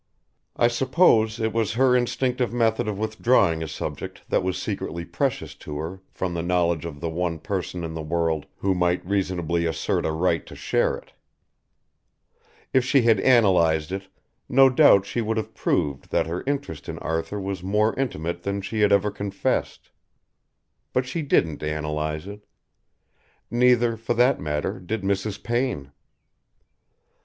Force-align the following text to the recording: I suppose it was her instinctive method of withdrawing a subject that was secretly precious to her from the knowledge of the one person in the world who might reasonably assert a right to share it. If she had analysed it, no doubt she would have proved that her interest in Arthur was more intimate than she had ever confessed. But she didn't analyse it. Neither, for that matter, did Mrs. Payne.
I 0.55 0.67
suppose 0.67 1.39
it 1.39 1.53
was 1.53 1.73
her 1.73 1.95
instinctive 1.95 2.51
method 2.51 2.87
of 2.87 2.97
withdrawing 2.97 3.61
a 3.61 3.67
subject 3.67 4.27
that 4.29 4.41
was 4.41 4.59
secretly 4.59 5.05
precious 5.05 5.53
to 5.57 5.77
her 5.77 6.01
from 6.09 6.33
the 6.33 6.41
knowledge 6.41 6.85
of 6.85 7.01
the 7.01 7.07
one 7.11 7.37
person 7.37 7.83
in 7.83 7.93
the 7.93 8.01
world 8.01 8.47
who 8.57 8.73
might 8.73 9.05
reasonably 9.05 9.67
assert 9.67 10.03
a 10.07 10.11
right 10.11 10.43
to 10.47 10.55
share 10.55 10.95
it. 10.97 11.13
If 12.73 12.83
she 12.83 13.03
had 13.03 13.19
analysed 13.19 13.91
it, 13.91 14.07
no 14.49 14.71
doubt 14.71 15.05
she 15.05 15.21
would 15.21 15.37
have 15.37 15.53
proved 15.53 16.09
that 16.09 16.25
her 16.25 16.43
interest 16.47 16.89
in 16.89 16.97
Arthur 16.97 17.39
was 17.39 17.61
more 17.61 17.93
intimate 17.95 18.41
than 18.41 18.61
she 18.61 18.79
had 18.79 18.91
ever 18.91 19.11
confessed. 19.11 19.91
But 20.93 21.05
she 21.05 21.21
didn't 21.21 21.61
analyse 21.61 22.25
it. 22.25 22.47
Neither, 23.51 23.97
for 23.97 24.15
that 24.15 24.39
matter, 24.41 24.79
did 24.79 25.03
Mrs. 25.03 25.43
Payne. 25.43 25.91